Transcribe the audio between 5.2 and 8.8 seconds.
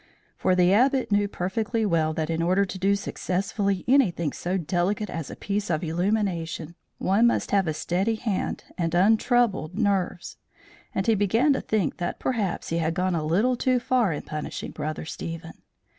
a piece of illumination, one must have a steady hand